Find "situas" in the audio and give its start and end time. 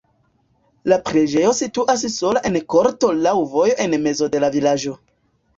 1.57-2.07